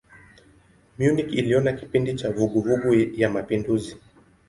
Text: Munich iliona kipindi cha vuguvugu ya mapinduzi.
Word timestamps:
Munich 0.97 1.31
iliona 1.39 1.71
kipindi 1.73 2.13
cha 2.15 2.29
vuguvugu 2.35 2.91
ya 3.21 3.29
mapinduzi. 3.29 3.97